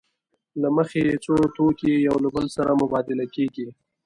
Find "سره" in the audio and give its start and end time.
2.55-2.77